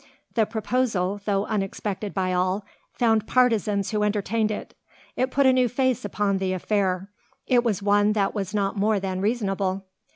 [0.33, 4.73] The proposal, though unexpected by all, found partisans who entertained it.
[5.15, 7.11] It put a new face upon the affair.
[7.45, 9.85] It was one that was not more than reasonable.